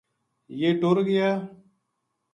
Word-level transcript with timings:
یہ 0.59 0.69
ٹر 0.81 0.95
گیا 1.07 1.29